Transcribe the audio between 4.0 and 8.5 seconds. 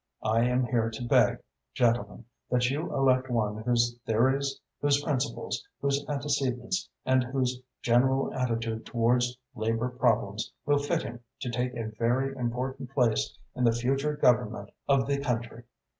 theories, whose principles, whose antecedents and whose general